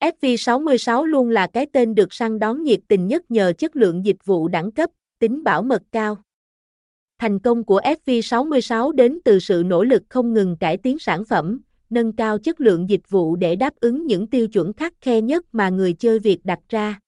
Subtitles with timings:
[0.00, 4.24] FV66 luôn là cái tên được săn đón nhiệt tình nhất nhờ chất lượng dịch
[4.24, 6.16] vụ đẳng cấp, tính bảo mật cao.
[7.18, 11.60] Thành công của FV66 đến từ sự nỗ lực không ngừng cải tiến sản phẩm,
[11.90, 15.46] nâng cao chất lượng dịch vụ để đáp ứng những tiêu chuẩn khắc khe nhất
[15.52, 17.00] mà người chơi Việt đặt ra.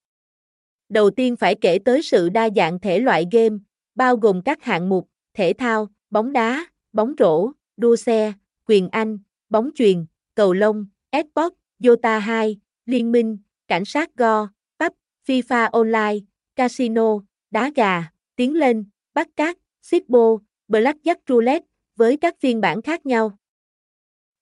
[0.88, 3.56] Đầu tiên phải kể tới sự đa dạng thể loại game,
[3.94, 8.32] bao gồm các hạng mục, thể thao, bóng đá, bóng rổ, đua xe,
[8.68, 9.18] quyền Anh,
[9.48, 12.56] bóng chuyền, cầu lông, Esports, Dota 2,
[12.86, 13.38] Liên minh,
[13.68, 14.92] Cảnh sát Go, PUB,
[15.26, 16.18] FIFA Online,
[16.56, 17.18] Casino,
[17.50, 23.38] Đá gà, Tiến lên, Bắt cát, Sipbo, Blackjack Roulette, với các phiên bản khác nhau.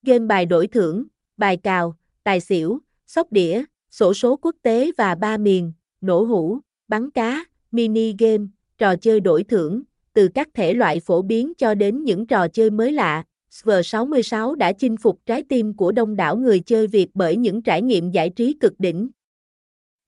[0.03, 1.05] Game bài đổi thưởng,
[1.37, 6.59] bài cào, tài xỉu, sóc đĩa, sổ số quốc tế và ba miền, nổ hũ,
[6.89, 8.45] bắn cá, mini game,
[8.79, 12.71] trò chơi đổi thưởng, từ các thể loại phổ biến cho đến những trò chơi
[12.71, 13.25] mới lạ.
[13.51, 17.83] SV66 đã chinh phục trái tim của đông đảo người chơi Việt bởi những trải
[17.83, 19.09] nghiệm giải trí cực đỉnh.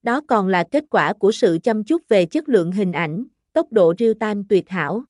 [0.03, 3.71] Đó còn là kết quả của sự chăm chút về chất lượng hình ảnh, tốc
[3.71, 5.03] độ real-time tuyệt hảo.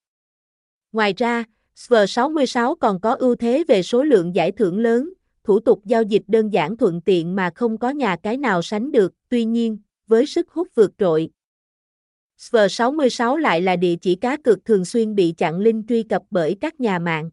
[0.92, 1.44] Ngoài ra,
[1.75, 6.23] SV66 còn có ưu thế về số lượng giải thưởng lớn, thủ tục giao dịch
[6.28, 10.25] đơn giản thuận tiện mà không có nhà cái nào sánh được, tuy nhiên, với
[10.25, 11.30] sức hút vượt trội.
[12.40, 16.58] SV66 lại là địa chỉ cá cược thường xuyên bị chặn link truy cập bởi
[16.62, 17.30] các nhà mạng.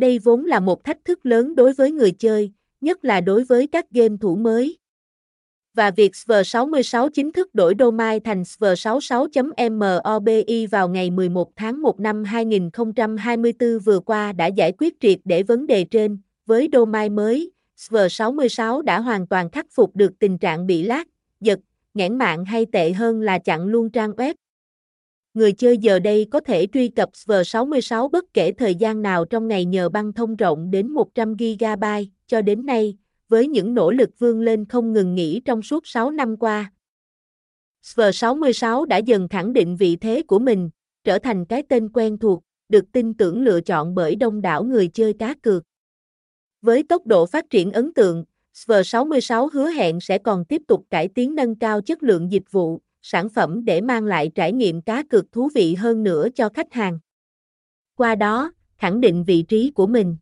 [0.00, 3.66] Đây vốn là một thách thức lớn đối với người chơi, nhất là đối với
[3.66, 4.78] các game thủ mới.
[5.74, 12.24] Và việc SV66 chính thức đổi domain thành SV66.mobi vào ngày 11 tháng 1 năm
[12.24, 16.18] 2024 vừa qua đã giải quyết triệt để vấn đề trên.
[16.46, 21.04] Với domain mới, SV66 đã hoàn toàn khắc phục được tình trạng bị lát,
[21.40, 21.58] giật,
[21.94, 24.34] nghẽn mạng hay tệ hơn là chặn luôn trang web.
[25.34, 29.48] Người chơi giờ đây có thể truy cập V66 bất kể thời gian nào trong
[29.48, 32.96] ngày nhờ băng thông rộng đến 100GB cho đến nay,
[33.28, 36.72] với những nỗ lực vươn lên không ngừng nghỉ trong suốt 6 năm qua.
[37.84, 40.70] V66 đã dần khẳng định vị thế của mình,
[41.04, 44.88] trở thành cái tên quen thuộc, được tin tưởng lựa chọn bởi đông đảo người
[44.88, 45.62] chơi cá cược.
[46.62, 48.24] Với tốc độ phát triển ấn tượng,
[48.66, 52.80] V66 hứa hẹn sẽ còn tiếp tục cải tiến nâng cao chất lượng dịch vụ,
[53.02, 56.72] sản phẩm để mang lại trải nghiệm cá cược thú vị hơn nữa cho khách
[56.72, 56.98] hàng.
[57.94, 60.16] Qua đó, khẳng định vị trí của mình.